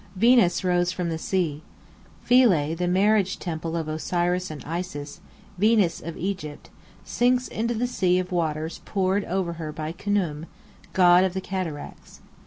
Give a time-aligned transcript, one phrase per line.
[0.15, 1.61] Venus rose from the sea.
[2.23, 5.19] Philae, the Marriage Temple of Osiris and Isis
[5.59, 6.71] Venus of Egypt
[7.05, 10.47] sinks into the sea of waters poured over her by Khnum,
[10.93, 12.19] god of the Cataracts.